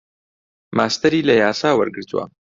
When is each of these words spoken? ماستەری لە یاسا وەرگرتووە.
ماستەری 0.77 1.25
لە 1.29 1.33
یاسا 1.43 1.69
وەرگرتووە. 1.75 2.25